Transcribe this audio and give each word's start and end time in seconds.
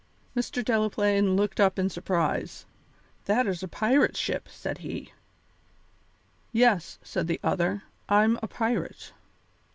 Mr. 0.35 0.65
Delaplaine 0.65 1.35
looked 1.35 1.59
up 1.59 1.77
in 1.77 1.87
surprise. 1.87 2.65
"That 3.25 3.45
is 3.45 3.61
a 3.61 3.67
pirate 3.67 4.17
ship," 4.17 4.49
said 4.49 4.79
he. 4.79 5.13
"Yes," 6.51 6.97
said 7.03 7.27
the 7.27 7.39
other, 7.43 7.83
"I'm 8.09 8.39
a 8.41 8.47
pirate." 8.47 9.11